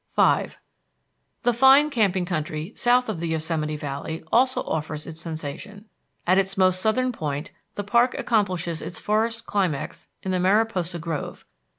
V 0.15 0.47
The 1.43 1.53
fine 1.53 1.91
camping 1.91 2.25
country 2.25 2.73
south 2.75 3.07
of 3.07 3.19
the 3.19 3.27
Yosemite 3.27 3.75
Valley 3.77 4.23
also 4.31 4.63
offers 4.63 5.05
its 5.05 5.21
sensation. 5.21 5.85
At 6.25 6.39
its 6.39 6.57
most 6.57 6.81
southern 6.81 7.11
point, 7.11 7.51
the 7.75 7.83
park 7.83 8.15
accomplishes 8.17 8.81
its 8.81 8.97
forest 8.97 9.45
climax 9.45 10.07
in 10.23 10.31
the 10.31 10.39
Mariposa 10.39 10.97
Grove. 10.97 11.45